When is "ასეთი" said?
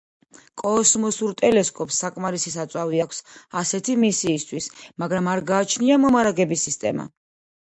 3.61-3.97